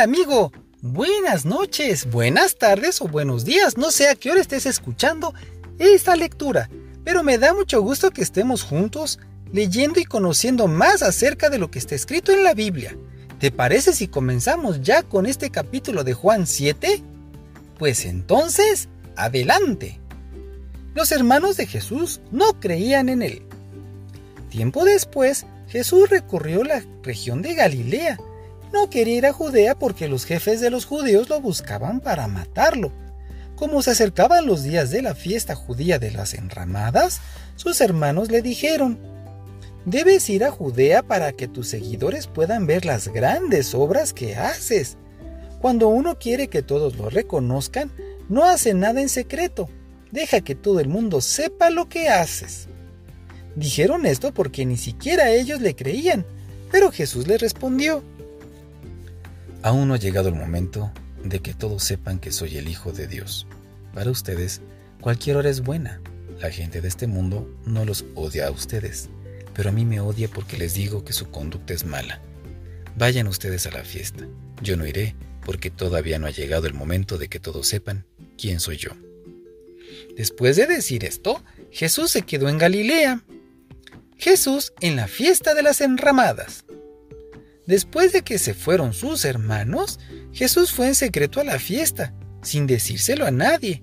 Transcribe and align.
Amigo, 0.00 0.52
buenas 0.82 1.46
noches, 1.46 2.10
buenas 2.10 2.56
tardes 2.56 3.00
o 3.00 3.08
buenos 3.08 3.46
días. 3.46 3.78
No 3.78 3.90
sé 3.90 4.08
a 4.08 4.14
qué 4.14 4.30
hora 4.30 4.42
estés 4.42 4.66
escuchando 4.66 5.32
esta 5.78 6.16
lectura, 6.16 6.68
pero 7.02 7.22
me 7.22 7.38
da 7.38 7.54
mucho 7.54 7.80
gusto 7.80 8.10
que 8.10 8.20
estemos 8.20 8.62
juntos 8.62 9.18
leyendo 9.52 9.98
y 9.98 10.04
conociendo 10.04 10.66
más 10.66 11.02
acerca 11.02 11.48
de 11.48 11.58
lo 11.58 11.70
que 11.70 11.78
está 11.78 11.94
escrito 11.94 12.30
en 12.32 12.44
la 12.44 12.52
Biblia. 12.52 12.94
¿Te 13.38 13.50
parece 13.50 13.94
si 13.94 14.06
comenzamos 14.06 14.82
ya 14.82 15.02
con 15.02 15.24
este 15.24 15.50
capítulo 15.50 16.04
de 16.04 16.12
Juan 16.12 16.46
7? 16.46 17.02
Pues 17.78 18.04
entonces, 18.04 18.88
adelante. 19.16 19.98
Los 20.94 21.10
hermanos 21.10 21.56
de 21.56 21.66
Jesús 21.66 22.20
no 22.30 22.60
creían 22.60 23.08
en 23.08 23.22
él. 23.22 23.42
Tiempo 24.50 24.84
después, 24.84 25.46
Jesús 25.68 26.10
recorrió 26.10 26.64
la 26.64 26.84
región 27.02 27.40
de 27.40 27.54
Galilea. 27.54 28.18
No 28.72 28.90
quería 28.90 29.16
ir 29.16 29.26
a 29.26 29.32
Judea 29.32 29.74
porque 29.78 30.08
los 30.08 30.24
jefes 30.24 30.60
de 30.60 30.70
los 30.70 30.84
judíos 30.84 31.28
lo 31.28 31.40
buscaban 31.40 32.00
para 32.00 32.26
matarlo. 32.28 32.92
Como 33.54 33.80
se 33.82 33.92
acercaban 33.92 34.46
los 34.46 34.62
días 34.62 34.90
de 34.90 35.02
la 35.02 35.14
fiesta 35.14 35.54
judía 35.54 35.98
de 35.98 36.10
las 36.10 36.34
enramadas, 36.34 37.20
sus 37.56 37.80
hermanos 37.80 38.30
le 38.30 38.42
dijeron, 38.42 38.98
Debes 39.86 40.28
ir 40.30 40.42
a 40.42 40.50
Judea 40.50 41.04
para 41.04 41.32
que 41.32 41.46
tus 41.46 41.68
seguidores 41.68 42.26
puedan 42.26 42.66
ver 42.66 42.84
las 42.84 43.06
grandes 43.06 43.72
obras 43.72 44.12
que 44.12 44.34
haces. 44.34 44.96
Cuando 45.60 45.88
uno 45.88 46.18
quiere 46.18 46.48
que 46.48 46.60
todos 46.60 46.96
lo 46.96 47.08
reconozcan, 47.08 47.92
no 48.28 48.44
hace 48.44 48.74
nada 48.74 49.00
en 49.00 49.08
secreto. 49.08 49.68
Deja 50.10 50.40
que 50.40 50.56
todo 50.56 50.80
el 50.80 50.88
mundo 50.88 51.20
sepa 51.20 51.70
lo 51.70 51.88
que 51.88 52.08
haces. 52.08 52.68
Dijeron 53.54 54.06
esto 54.06 54.34
porque 54.34 54.66
ni 54.66 54.76
siquiera 54.76 55.30
ellos 55.30 55.60
le 55.60 55.76
creían, 55.76 56.26
pero 56.72 56.90
Jesús 56.90 57.28
les 57.28 57.40
respondió. 57.40 58.02
Aún 59.62 59.88
no 59.88 59.94
ha 59.94 59.98
llegado 59.98 60.28
el 60.28 60.34
momento 60.34 60.92
de 61.24 61.40
que 61.40 61.54
todos 61.54 61.82
sepan 61.82 62.18
que 62.18 62.32
soy 62.32 62.56
el 62.56 62.68
Hijo 62.68 62.92
de 62.92 63.06
Dios. 63.06 63.46
Para 63.94 64.10
ustedes, 64.10 64.60
cualquier 65.00 65.36
hora 65.36 65.50
es 65.50 65.62
buena. 65.62 66.00
La 66.40 66.50
gente 66.50 66.80
de 66.80 66.88
este 66.88 67.06
mundo 67.06 67.50
no 67.64 67.84
los 67.84 68.04
odia 68.14 68.48
a 68.48 68.50
ustedes 68.50 69.08
pero 69.56 69.70
a 69.70 69.72
mí 69.72 69.86
me 69.86 70.00
odia 70.00 70.28
porque 70.28 70.58
les 70.58 70.74
digo 70.74 71.02
que 71.02 71.14
su 71.14 71.30
conducta 71.30 71.72
es 71.72 71.86
mala. 71.86 72.20
Vayan 72.98 73.26
ustedes 73.26 73.66
a 73.66 73.70
la 73.70 73.84
fiesta. 73.84 74.28
Yo 74.60 74.76
no 74.76 74.86
iré 74.86 75.16
porque 75.46 75.70
todavía 75.70 76.18
no 76.18 76.26
ha 76.26 76.30
llegado 76.30 76.66
el 76.66 76.74
momento 76.74 77.16
de 77.16 77.28
que 77.28 77.40
todos 77.40 77.66
sepan 77.66 78.04
quién 78.36 78.60
soy 78.60 78.76
yo. 78.76 78.90
Después 80.14 80.56
de 80.56 80.66
decir 80.66 81.04
esto, 81.04 81.42
Jesús 81.70 82.10
se 82.10 82.22
quedó 82.22 82.50
en 82.50 82.58
Galilea. 82.58 83.22
Jesús 84.18 84.74
en 84.80 84.96
la 84.96 85.08
fiesta 85.08 85.54
de 85.54 85.62
las 85.62 85.80
enramadas. 85.80 86.65
Después 87.66 88.12
de 88.12 88.22
que 88.22 88.38
se 88.38 88.54
fueron 88.54 88.92
sus 88.92 89.24
hermanos, 89.24 89.98
Jesús 90.32 90.72
fue 90.72 90.88
en 90.88 90.94
secreto 90.94 91.40
a 91.40 91.44
la 91.44 91.58
fiesta, 91.58 92.14
sin 92.42 92.66
decírselo 92.66 93.26
a 93.26 93.30
nadie. 93.30 93.82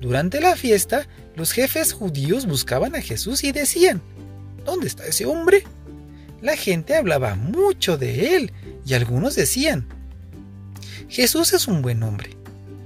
Durante 0.00 0.40
la 0.40 0.56
fiesta, 0.56 1.06
los 1.36 1.52
jefes 1.52 1.92
judíos 1.92 2.46
buscaban 2.46 2.96
a 2.96 3.00
Jesús 3.00 3.44
y 3.44 3.52
decían, 3.52 4.02
¿Dónde 4.64 4.86
está 4.86 5.06
ese 5.06 5.26
hombre? 5.26 5.64
La 6.40 6.56
gente 6.56 6.96
hablaba 6.96 7.36
mucho 7.36 7.96
de 7.96 8.36
él 8.36 8.52
y 8.84 8.94
algunos 8.94 9.36
decían, 9.36 9.86
Jesús 11.08 11.52
es 11.52 11.68
un 11.68 11.82
buen 11.82 12.02
hombre. 12.02 12.36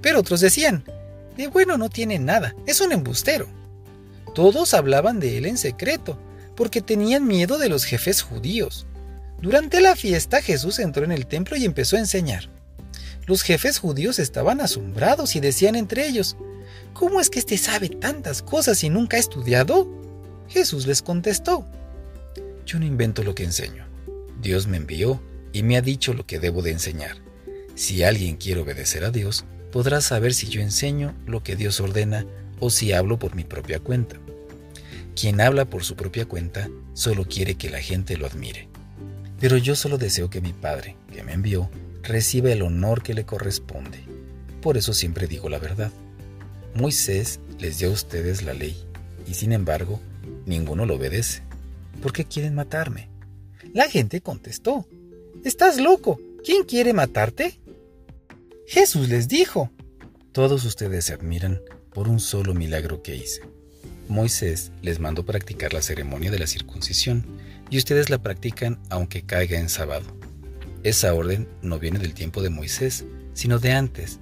Pero 0.02 0.20
otros 0.20 0.40
decían, 0.40 0.84
de 1.36 1.48
bueno 1.48 1.78
no 1.78 1.88
tiene 1.88 2.18
nada, 2.18 2.54
es 2.66 2.80
un 2.80 2.92
embustero. 2.92 3.48
Todos 4.34 4.74
hablaban 4.74 5.20
de 5.20 5.38
él 5.38 5.46
en 5.46 5.56
secreto, 5.56 6.18
porque 6.54 6.82
tenían 6.82 7.26
miedo 7.26 7.58
de 7.58 7.68
los 7.68 7.84
jefes 7.84 8.22
judíos. 8.22 8.86
Durante 9.40 9.80
la 9.80 9.96
fiesta 9.96 10.40
Jesús 10.42 10.78
entró 10.78 11.04
en 11.04 11.12
el 11.12 11.26
templo 11.26 11.56
y 11.56 11.64
empezó 11.64 11.96
a 11.96 12.00
enseñar. 12.00 12.48
Los 13.26 13.42
jefes 13.42 13.78
judíos 13.78 14.18
estaban 14.18 14.60
asombrados 14.60 15.36
y 15.36 15.40
decían 15.40 15.74
entre 15.74 16.06
ellos, 16.06 16.36
¿Cómo 16.92 17.20
es 17.20 17.28
que 17.28 17.38
éste 17.38 17.58
sabe 17.58 17.88
tantas 17.88 18.40
cosas 18.42 18.82
y 18.84 18.88
nunca 18.88 19.16
ha 19.16 19.20
estudiado? 19.20 19.88
Jesús 20.48 20.86
les 20.86 21.02
contestó, 21.02 21.66
Yo 22.64 22.78
no 22.78 22.86
invento 22.86 23.22
lo 23.22 23.34
que 23.34 23.44
enseño. 23.44 23.86
Dios 24.40 24.66
me 24.66 24.76
envió 24.76 25.20
y 25.52 25.62
me 25.62 25.76
ha 25.76 25.82
dicho 25.82 26.14
lo 26.14 26.24
que 26.26 26.38
debo 26.38 26.62
de 26.62 26.70
enseñar. 26.70 27.16
Si 27.74 28.02
alguien 28.02 28.36
quiere 28.36 28.60
obedecer 28.60 29.04
a 29.04 29.10
Dios, 29.10 29.44
podrá 29.72 30.00
saber 30.00 30.32
si 30.32 30.48
yo 30.48 30.62
enseño 30.62 31.14
lo 31.26 31.42
que 31.42 31.56
Dios 31.56 31.80
ordena 31.80 32.24
o 32.60 32.70
si 32.70 32.92
hablo 32.92 33.18
por 33.18 33.34
mi 33.34 33.44
propia 33.44 33.80
cuenta. 33.80 34.16
Quien 35.14 35.40
habla 35.40 35.64
por 35.64 35.84
su 35.84 35.96
propia 35.96 36.26
cuenta 36.26 36.70
solo 36.94 37.26
quiere 37.26 37.56
que 37.56 37.70
la 37.70 37.80
gente 37.80 38.16
lo 38.16 38.26
admire. 38.26 38.68
Pero 39.40 39.56
yo 39.56 39.76
solo 39.76 39.98
deseo 39.98 40.30
que 40.30 40.40
mi 40.40 40.52
Padre, 40.52 40.96
que 41.12 41.22
me 41.22 41.32
envió, 41.32 41.70
reciba 42.02 42.50
el 42.50 42.62
honor 42.62 43.02
que 43.02 43.14
le 43.14 43.24
corresponde. 43.24 44.00
Por 44.62 44.76
eso 44.76 44.92
siempre 44.92 45.26
digo 45.26 45.48
la 45.48 45.58
verdad. 45.58 45.90
Moisés 46.74 47.40
les 47.58 47.78
dio 47.78 47.88
a 47.88 47.92
ustedes 47.92 48.42
la 48.42 48.54
ley, 48.54 48.76
y 49.26 49.34
sin 49.34 49.52
embargo, 49.52 50.00
Ninguno 50.46 50.86
lo 50.86 50.94
obedece. 50.94 51.42
¿Por 52.00 52.12
qué 52.12 52.24
quieren 52.24 52.54
matarme? 52.54 53.08
La 53.74 53.88
gente 53.88 54.20
contestó, 54.20 54.86
Estás 55.44 55.80
loco. 55.80 56.20
¿Quién 56.44 56.64
quiere 56.64 56.92
matarte? 56.92 57.60
Jesús 58.66 59.08
les 59.08 59.28
dijo, 59.28 59.70
Todos 60.32 60.64
ustedes 60.64 61.04
se 61.04 61.14
admiran 61.14 61.60
por 61.92 62.08
un 62.08 62.20
solo 62.20 62.54
milagro 62.54 63.02
que 63.02 63.16
hice. 63.16 63.42
Moisés 64.08 64.72
les 64.82 65.00
mandó 65.00 65.24
practicar 65.24 65.72
la 65.72 65.82
ceremonia 65.82 66.30
de 66.30 66.38
la 66.38 66.46
circuncisión 66.46 67.24
y 67.70 67.78
ustedes 67.78 68.10
la 68.10 68.18
practican 68.18 68.78
aunque 68.90 69.22
caiga 69.22 69.58
en 69.58 69.68
sábado. 69.68 70.06
Esa 70.82 71.14
orden 71.14 71.48
no 71.62 71.78
viene 71.78 71.98
del 71.98 72.14
tiempo 72.14 72.42
de 72.42 72.50
Moisés, 72.50 73.04
sino 73.34 73.58
de 73.58 73.72
antes, 73.72 74.20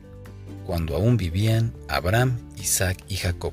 cuando 0.67 0.97
aún 0.97 1.17
vivían 1.17 1.75
Abraham, 1.89 2.39
Isaac 2.57 3.05
y 3.09 3.17
Jacob. 3.17 3.53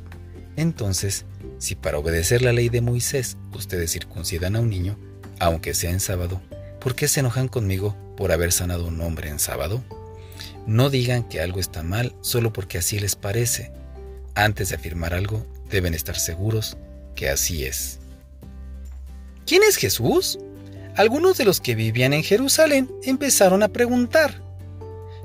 Entonces 0.55 1.25
si 1.61 1.75
para 1.75 1.99
obedecer 1.99 2.41
la 2.41 2.53
ley 2.53 2.69
de 2.69 2.81
Moisés 2.81 3.37
ustedes 3.53 3.91
circuncidan 3.91 4.55
a 4.55 4.61
un 4.61 4.69
niño, 4.69 4.97
aunque 5.39 5.75
sea 5.75 5.91
en 5.91 5.99
sábado, 5.99 6.41
¿por 6.79 6.95
qué 6.95 7.07
se 7.07 7.19
enojan 7.19 7.47
conmigo 7.47 7.95
por 8.17 8.31
haber 8.31 8.51
sanado 8.51 8.87
un 8.87 8.99
hombre 9.01 9.29
en 9.29 9.37
sábado? 9.37 9.83
No 10.65 10.89
digan 10.89 11.23
que 11.23 11.39
algo 11.39 11.59
está 11.59 11.83
mal 11.83 12.15
solo 12.21 12.51
porque 12.51 12.79
así 12.79 12.99
les 12.99 13.15
parece. 13.15 13.71
Antes 14.33 14.69
de 14.69 14.75
afirmar 14.75 15.13
algo, 15.13 15.45
deben 15.71 15.93
estar 15.93 16.17
seguros 16.17 16.77
que 17.15 17.29
así 17.29 17.65
es. 17.65 17.99
¿Quién 19.45 19.63
es 19.63 19.75
Jesús? 19.75 20.39
Algunos 20.95 21.37
de 21.37 21.45
los 21.45 21.59
que 21.59 21.75
vivían 21.75 22.13
en 22.13 22.23
Jerusalén 22.23 22.89
empezaron 23.03 23.63
a 23.63 23.69
preguntar, 23.69 24.41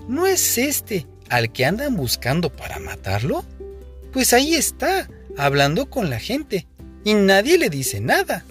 ¿no 0.08 0.26
es 0.26 0.58
este 0.58 1.06
al 1.28 1.52
que 1.52 1.64
andan 1.64 1.96
buscando 1.96 2.50
para 2.50 2.78
matarlo? 2.78 3.44
Pues 4.12 4.32
ahí 4.32 4.54
está, 4.54 5.08
hablando 5.36 5.90
con 5.90 6.08
la 6.08 6.18
gente, 6.18 6.66
y 7.04 7.14
nadie 7.14 7.58
le 7.58 7.68
dice 7.68 8.00
nada. 8.00 8.44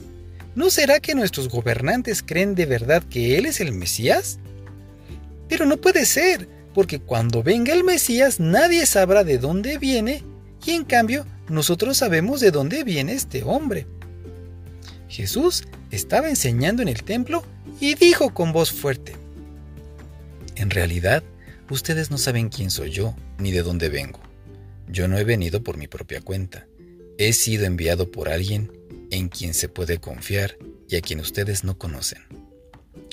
¿No 0.56 0.70
será 0.70 1.00
que 1.00 1.16
nuestros 1.16 1.50
gobernantes 1.50 2.24
creen 2.24 2.56
de 2.56 2.66
verdad 2.66 3.04
que 3.04 3.38
Él 3.38 3.46
es 3.46 3.60
el 3.60 3.72
Mesías? 3.72 4.40
Pero 5.50 5.66
no 5.66 5.78
puede 5.78 6.06
ser, 6.06 6.48
porque 6.74 7.00
cuando 7.00 7.44
venga 7.44 7.74
el 7.74 7.84
Mesías 7.84 8.40
nadie 8.40 8.86
sabrá 8.86 9.24
de 9.24 9.38
dónde 9.38 9.78
viene, 9.78 10.24
y 10.66 10.72
en 10.72 10.84
cambio 10.84 11.26
nosotros 11.50 11.98
sabemos 11.98 12.40
de 12.40 12.52
dónde 12.52 12.84
viene 12.84 13.14
este 13.14 13.44
hombre. 13.44 13.88
Jesús 15.08 15.64
estaba 15.92 16.30
enseñando 16.30 16.82
en 16.82 16.88
el 16.88 17.04
templo 17.04 17.44
y 17.80 17.96
dijo 17.96 18.34
con 18.34 18.52
voz 18.52 18.72
fuerte, 18.72 19.16
En 20.56 20.70
realidad, 20.70 21.24
ustedes 21.70 22.12
no 22.12 22.18
saben 22.18 22.50
quién 22.50 22.72
soy 22.72 22.92
yo 22.92 23.16
ni 23.38 23.52
de 23.52 23.64
dónde 23.64 23.90
vengo. 23.90 24.20
Yo 24.88 25.08
no 25.08 25.18
he 25.18 25.24
venido 25.24 25.64
por 25.64 25.78
mi 25.78 25.88
propia 25.88 26.22
cuenta. 26.22 26.68
He 27.18 27.34
sido 27.34 27.66
enviado 27.66 28.12
por 28.12 28.30
alguien 28.30 28.72
en 29.12 29.30
quien 29.30 29.54
se 29.54 29.70
puede 29.70 30.00
confiar 30.00 30.58
y 30.88 30.96
a 30.96 31.02
quien 31.02 31.20
ustedes 31.20 31.64
no 31.64 31.78
conocen. 31.78 32.22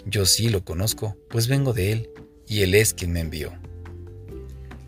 Yo 0.04 0.26
sí 0.26 0.48
lo 0.48 0.64
conozco, 0.64 1.16
pues 1.30 1.46
vengo 1.46 1.72
de 1.72 1.92
él, 1.92 2.10
y 2.46 2.62
él 2.62 2.74
es 2.74 2.92
quien 2.92 3.12
me 3.12 3.20
envió. 3.20 3.52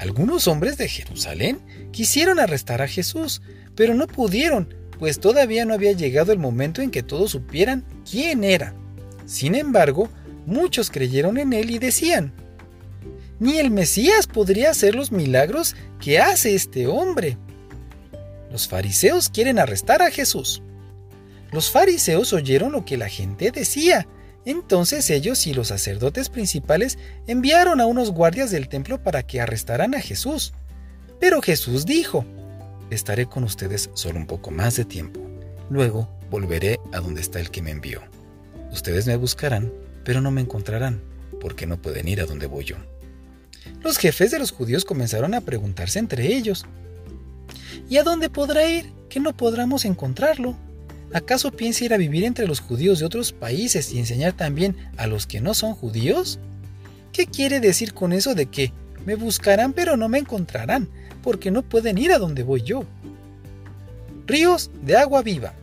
Algunos 0.04 0.48
hombres 0.48 0.76
de 0.76 0.86
Jerusalén 0.86 1.62
quisieron 1.90 2.38
arrestar 2.38 2.82
a 2.82 2.88
Jesús, 2.88 3.40
pero 3.74 3.94
no 3.94 4.06
pudieron, 4.06 4.74
pues 4.98 5.18
todavía 5.18 5.64
no 5.64 5.72
había 5.72 5.92
llegado 5.92 6.30
el 6.30 6.38
momento 6.38 6.82
en 6.82 6.90
que 6.90 7.02
todos 7.02 7.30
supieran 7.30 7.86
quién 8.08 8.44
era. 8.44 8.74
Sin 9.24 9.54
embargo, 9.54 10.10
muchos 10.44 10.90
creyeron 10.90 11.38
en 11.38 11.54
él 11.54 11.70
y 11.70 11.78
decían, 11.78 12.34
ni 13.40 13.56
el 13.56 13.70
Mesías 13.70 14.26
podría 14.26 14.72
hacer 14.72 14.94
los 14.94 15.10
milagros 15.10 15.74
que 16.02 16.18
hace 16.18 16.54
este 16.54 16.86
hombre. 16.86 17.38
Los 18.52 18.68
fariseos 18.68 19.30
quieren 19.30 19.58
arrestar 19.58 20.02
a 20.02 20.10
Jesús. 20.10 20.60
Los 21.50 21.70
fariseos 21.70 22.34
oyeron 22.34 22.72
lo 22.72 22.84
que 22.84 22.98
la 22.98 23.08
gente 23.08 23.50
decía. 23.52 24.06
Entonces 24.44 25.08
ellos 25.10 25.46
y 25.46 25.54
los 25.54 25.68
sacerdotes 25.68 26.28
principales 26.28 26.98
enviaron 27.26 27.80
a 27.80 27.86
unos 27.86 28.10
guardias 28.10 28.50
del 28.50 28.68
templo 28.68 29.02
para 29.02 29.22
que 29.22 29.40
arrestaran 29.40 29.94
a 29.94 30.00
Jesús. 30.00 30.52
Pero 31.18 31.40
Jesús 31.40 31.86
dijo, 31.86 32.24
Estaré 32.90 33.26
con 33.26 33.44
ustedes 33.44 33.90
solo 33.94 34.18
un 34.18 34.26
poco 34.26 34.50
más 34.50 34.76
de 34.76 34.84
tiempo. 34.84 35.20
Luego 35.70 36.08
volveré 36.30 36.78
a 36.92 37.00
donde 37.00 37.22
está 37.22 37.40
el 37.40 37.50
que 37.50 37.62
me 37.62 37.70
envió. 37.70 38.02
Ustedes 38.70 39.06
me 39.06 39.16
buscarán, 39.16 39.72
pero 40.04 40.20
no 40.20 40.30
me 40.30 40.42
encontrarán, 40.42 41.00
porque 41.40 41.66
no 41.66 41.80
pueden 41.80 42.08
ir 42.08 42.20
a 42.20 42.26
donde 42.26 42.46
voy 42.46 42.64
yo. 42.64 42.76
Los 43.82 43.98
jefes 43.98 44.30
de 44.30 44.38
los 44.38 44.52
judíos 44.52 44.84
comenzaron 44.84 45.34
a 45.34 45.40
preguntarse 45.40 45.98
entre 45.98 46.26
ellos, 46.34 46.66
¿y 47.88 47.96
a 47.96 48.02
dónde 48.02 48.28
podrá 48.28 48.68
ir 48.68 48.92
que 49.08 49.20
no 49.20 49.34
podremos 49.36 49.84
encontrarlo? 49.84 50.56
¿Acaso 51.14 51.52
piensa 51.52 51.84
ir 51.84 51.94
a 51.94 51.96
vivir 51.96 52.24
entre 52.24 52.48
los 52.48 52.58
judíos 52.58 52.98
de 52.98 53.04
otros 53.04 53.32
países 53.32 53.92
y 53.92 54.00
enseñar 54.00 54.32
también 54.32 54.76
a 54.96 55.06
los 55.06 55.28
que 55.28 55.40
no 55.40 55.54
son 55.54 55.72
judíos? 55.72 56.40
¿Qué 57.12 57.28
quiere 57.28 57.60
decir 57.60 57.94
con 57.94 58.12
eso 58.12 58.34
de 58.34 58.46
que 58.46 58.72
me 59.06 59.14
buscarán 59.14 59.74
pero 59.74 59.96
no 59.96 60.08
me 60.08 60.18
encontrarán, 60.18 60.88
porque 61.22 61.52
no 61.52 61.62
pueden 61.62 61.98
ir 61.98 62.10
a 62.10 62.18
donde 62.18 62.42
voy 62.42 62.62
yo? 62.62 62.84
Ríos 64.26 64.72
de 64.82 64.96
agua 64.96 65.22
viva. 65.22 65.54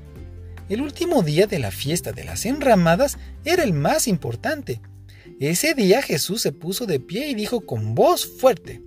El 0.70 0.80
último 0.80 1.22
día 1.22 1.48
de 1.48 1.60
la 1.60 1.72
fiesta 1.72 2.14
de 2.14 2.24
las 2.24 2.46
enramadas 2.46 3.18
era 3.44 3.64
el 3.64 3.74
más 3.74 4.08
importante. 4.08 4.80
Ese 5.42 5.74
día 5.74 6.02
Jesús 6.02 6.42
se 6.42 6.54
puso 6.54 6.86
de 6.86 7.02
pie 7.02 7.28
y 7.28 7.36
dijo 7.36 7.60
con 7.60 7.94
voz 7.94 8.26
fuerte, 8.26 8.82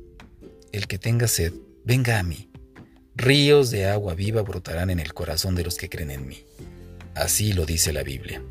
El 0.72 0.86
que 0.86 0.96
tenga 0.96 1.28
sed, 1.28 1.52
venga 1.84 2.18
a 2.18 2.22
mí. 2.22 2.48
Ríos 3.16 3.70
de 3.70 3.86
agua 3.86 4.14
viva 4.14 4.42
brotarán 4.42 4.90
en 4.90 4.98
el 4.98 5.14
corazón 5.14 5.54
de 5.54 5.62
los 5.62 5.76
que 5.76 5.88
creen 5.88 6.10
en 6.10 6.26
mí. 6.26 6.44
Así 7.14 7.52
lo 7.52 7.64
dice 7.64 7.92
la 7.92 8.02
Biblia. 8.02 8.42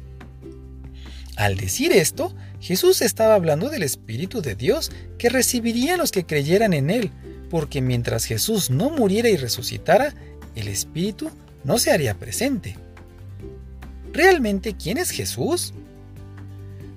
Al 1.36 1.58
decir 1.58 1.92
esto, 1.92 2.34
Jesús 2.62 3.02
estaba 3.02 3.36
hablando 3.36 3.70
del 3.70 3.84
Espíritu 3.84 4.42
de 4.42 4.56
Dios 4.56 4.92
que 5.18 5.30
recibirían 5.30 5.98
los 5.98 6.12
que 6.12 6.26
creyeran 6.26 6.74
en 6.74 6.90
Él, 6.90 7.12
porque 7.50 7.82
mientras 7.82 8.26
Jesús 8.26 8.70
no 8.70 8.90
muriera 8.90 9.30
y 9.30 9.36
resucitara, 9.36 10.14
el 10.56 10.68
Espíritu 10.70 11.30
no 11.64 11.78
se 11.78 11.92
haría 11.92 12.14
presente. 12.14 12.78
¿Realmente 14.14 14.76
quién 14.76 14.98
es 14.98 15.10
Jesús? 15.10 15.74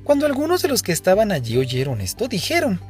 Cuando 0.05 0.27
algunos 0.27 0.63
de 0.63 0.69
los 0.69 0.83
que 0.83 0.93
estaban 0.93 1.33
allí 1.33 1.57
oyeron 1.57 2.01
esto, 2.01 2.29
dijeron, 2.29 2.81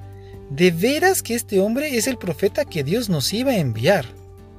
¿de 0.51 0.71
veras 0.71 1.23
que 1.23 1.35
este 1.35 1.61
hombre 1.61 1.97
es 1.97 2.09
el 2.09 2.19
profeta 2.19 2.67
que 2.67 2.85
Dios 2.85 3.09
nos 3.09 3.33
iba 3.33 3.53
a 3.53 3.59
enviar? 3.59 4.05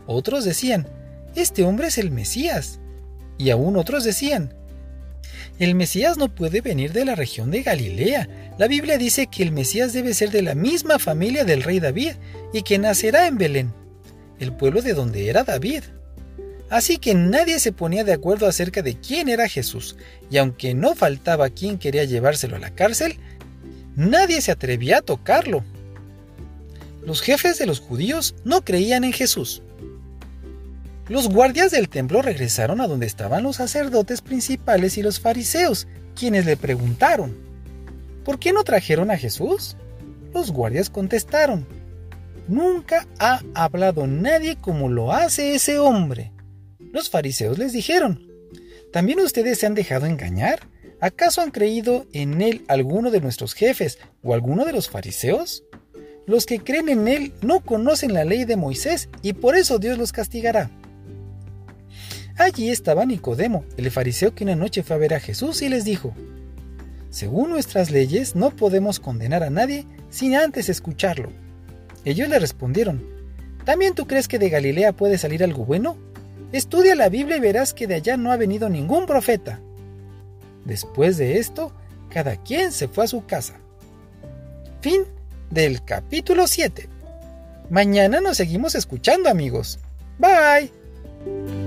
Otros 0.08 0.46
decían, 0.46 0.88
este 1.36 1.64
hombre 1.64 1.88
es 1.88 1.98
el 1.98 2.10
Mesías. 2.10 2.80
Y 3.38 3.52
aún 3.52 3.78
otros 3.78 4.04
decían, 4.04 4.54
el 5.60 5.76
Mesías 5.76 6.18
no 6.18 6.34
puede 6.34 6.62
venir 6.62 6.94
de 6.94 7.06
la 7.06 7.16
región 7.16 7.52
de 7.52 7.64
Galilea. 7.64 8.56
La 8.58 8.68
Biblia 8.68 8.98
dice 8.98 9.28
que 9.28 9.44
el 9.44 9.52
Mesías 9.52 9.94
debe 9.94 10.14
ser 10.14 10.32
de 10.32 10.42
la 10.42 10.56
misma 10.56 10.98
familia 10.98 11.46
del 11.46 11.64
rey 11.64 11.80
David 11.80 12.14
y 12.54 12.62
que 12.62 12.78
nacerá 12.78 13.28
en 13.28 13.38
Belén, 13.38 13.74
el 14.40 14.54
pueblo 14.54 14.82
de 14.82 14.94
donde 14.94 15.30
era 15.30 15.44
David. 15.44 15.84
Así 16.70 16.98
que 16.98 17.14
nadie 17.14 17.60
se 17.60 17.72
ponía 17.72 18.04
de 18.04 18.14
acuerdo 18.14 18.48
acerca 18.48 18.82
de 18.82 19.00
quién 19.00 19.30
era 19.30 19.48
Jesús, 19.48 19.96
y 20.30 20.38
aunque 20.38 20.74
no 20.74 20.96
faltaba 20.96 21.50
quien 21.50 21.78
quería 21.78 22.04
llevárselo 22.04 22.58
a 22.58 22.60
la 22.60 22.76
cárcel, 22.76 23.18
nadie 23.96 24.42
se 24.42 24.52
atrevía 24.52 24.98
a 24.98 25.02
tocarlo. 25.02 25.64
Los 27.04 27.22
jefes 27.22 27.58
de 27.58 27.66
los 27.66 27.80
judíos 27.80 28.36
no 28.44 28.66
creían 28.66 29.06
en 29.06 29.14
Jesús. 29.14 29.64
Los 31.10 31.30
guardias 31.30 31.72
del 31.72 31.90
templo 31.90 32.22
regresaron 32.22 32.82
a 32.82 32.88
donde 32.88 33.06
estaban 33.06 33.44
los 33.44 33.58
sacerdotes 33.58 34.22
principales 34.22 34.98
y 34.98 35.04
los 35.04 35.20
fariseos, 35.20 35.88
quienes 36.16 36.46
le 36.46 36.58
preguntaron, 36.58 37.36
¿por 38.26 38.40
qué 38.40 38.52
no 38.52 38.64
trajeron 38.64 39.10
a 39.12 39.18
Jesús? 39.18 39.78
Los 40.34 40.52
guardias 40.52 40.90
contestaron, 40.90 41.66
Nunca 42.48 43.06
ha 43.20 43.42
hablado 43.56 44.08
nadie 44.08 44.56
como 44.56 44.88
lo 44.88 45.12
hace 45.12 45.54
ese 45.54 45.80
hombre. 45.80 46.32
Los 46.80 47.10
fariseos 47.10 47.58
les 47.58 47.74
dijeron, 47.74 48.26
¿también 48.94 49.20
ustedes 49.20 49.60
se 49.60 49.66
han 49.66 49.76
dejado 49.76 50.06
engañar? 50.06 50.62
¿Acaso 51.02 51.42
han 51.42 51.52
creído 51.52 52.08
en 52.14 52.42
él 52.42 52.64
alguno 52.70 53.12
de 53.12 53.20
nuestros 53.20 53.54
jefes 53.54 54.00
o 54.24 54.34
alguno 54.34 54.64
de 54.64 54.72
los 54.72 54.90
fariseos? 54.90 55.66
Los 56.26 56.46
que 56.46 56.60
creen 56.60 56.88
en 56.88 57.08
él 57.10 57.34
no 57.42 57.60
conocen 57.60 58.14
la 58.14 58.24
ley 58.24 58.46
de 58.46 58.56
Moisés 58.56 59.10
y 59.22 59.34
por 59.34 59.58
eso 59.58 59.78
Dios 59.78 59.98
los 59.98 60.14
castigará. 60.14 60.72
Allí 62.38 62.70
estaba 62.70 63.06
Nicodemo, 63.06 63.66
el 63.78 63.90
fariseo 63.90 64.36
que 64.36 64.44
una 64.44 64.56
noche 64.56 64.84
fue 64.84 64.96
a 64.96 65.00
ver 65.00 65.16
a 65.16 65.20
Jesús 65.20 65.64
y 65.64 65.70
les 65.70 65.86
dijo, 65.86 66.14
Según 67.10 67.50
nuestras 67.50 67.90
leyes 67.90 68.36
no 68.36 68.52
podemos 68.52 69.00
condenar 69.00 69.44
a 69.44 69.50
nadie 69.50 69.88
sin 70.12 70.36
antes 70.36 70.70
escucharlo. 70.70 71.32
Ellos 72.06 72.30
le 72.30 72.38
respondieron, 72.38 73.04
¿también 73.66 73.96
tú 73.96 74.06
crees 74.06 74.28
que 74.28 74.38
de 74.38 74.50
Galilea 74.50 74.94
puede 74.94 75.18
salir 75.18 75.44
algo 75.44 75.66
bueno? 75.66 75.98
Estudia 76.52 76.96
la 76.96 77.10
Biblia 77.10 77.38
y 77.38 77.42
verás 77.42 77.74
que 77.74 77.88
de 77.88 77.96
allá 77.96 78.18
no 78.18 78.32
ha 78.32 78.38
venido 78.38 78.70
ningún 78.70 79.08
profeta. 79.08 79.60
Después 80.64 81.18
de 81.18 81.40
esto, 81.40 81.74
cada 82.10 82.38
quien 82.38 82.72
se 82.72 82.88
fue 82.88 83.06
a 83.06 83.08
su 83.08 83.26
casa. 83.26 83.56
Fin 84.82 85.02
del 85.50 85.84
capítulo 85.84 86.46
7. 86.46 86.88
Mañana 87.72 88.22
nos 88.22 88.38
seguimos 88.38 88.76
escuchando 88.76 89.28
amigos. 89.28 89.80
Bye. 90.20 91.67